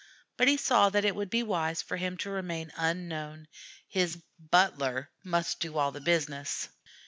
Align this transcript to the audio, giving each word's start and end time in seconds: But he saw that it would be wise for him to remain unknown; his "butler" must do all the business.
But 0.35 0.47
he 0.47 0.57
saw 0.57 0.89
that 0.89 1.05
it 1.05 1.15
would 1.15 1.29
be 1.29 1.43
wise 1.43 1.83
for 1.83 1.95
him 1.97 2.17
to 2.25 2.31
remain 2.31 2.71
unknown; 2.75 3.47
his 3.87 4.17
"butler" 4.39 5.11
must 5.23 5.59
do 5.59 5.77
all 5.77 5.91
the 5.91 6.01
business. 6.01 6.69